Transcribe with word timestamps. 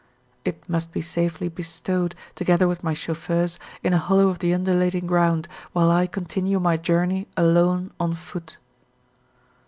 It 0.43 0.67
must 0.67 0.91
be 0.91 1.03
safely 1.03 1.47
bestowed, 1.47 2.15
together 2.33 2.67
with 2.67 2.83
my 2.83 2.95
chauffeurs, 2.95 3.59
in 3.83 3.93
a 3.93 3.99
hollow 3.99 4.29
of 4.29 4.39
the 4.39 4.51
undulating 4.51 5.05
ground, 5.05 5.47
while 5.73 5.91
I 5.91 6.07
continue 6.07 6.59
my 6.59 6.75
journey 6.75 7.27
alone 7.37 7.91
on 7.99 8.15
foot. 8.15 8.57